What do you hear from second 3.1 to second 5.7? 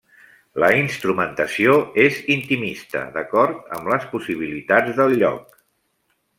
d'acord amb les possibilitats del lloc.